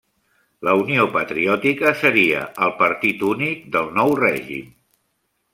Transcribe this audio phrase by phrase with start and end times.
[0.67, 4.77] La Unió Patriòtica seria el partit únic del nou règim.